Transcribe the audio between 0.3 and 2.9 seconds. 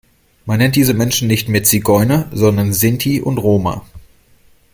Man nennt diese Menschen nicht mehr Zigeuner, sondern